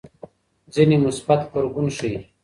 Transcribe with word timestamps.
ځینې 0.73 0.95
مثبت 1.05 1.39
غبرګون 1.49 1.87
ښيي. 1.97 2.17